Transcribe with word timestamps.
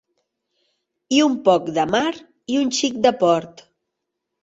I 1.17 1.19
un 1.27 1.35
poc 1.49 1.69
de 1.77 1.87
mar 1.93 2.07
i 2.57 2.61
un 2.65 2.75
xic 2.81 3.01
de 3.07 3.15
port. 3.25 3.67